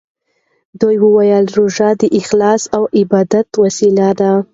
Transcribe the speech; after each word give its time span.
ده 0.79 0.85
وویل 1.03 1.45
چې 1.49 1.53
روژه 1.57 1.89
د 2.01 2.03
اخلاص 2.19 2.61
او 2.75 2.83
عبادت 2.99 3.47
وسیله 3.63 4.07
ده. 4.19 4.31